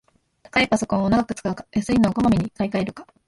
[0.41, 3.05] 高いパソコンを長く使うか、安いのをこまめに買いかえるか